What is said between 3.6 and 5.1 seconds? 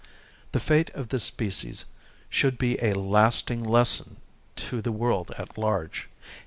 lesson to the